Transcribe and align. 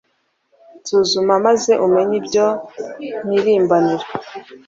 nsuzuma, 0.79 1.33
maze 1.45 1.71
umenye 1.85 2.15
ibyo 2.21 2.45
mpirimbanira 3.25 4.05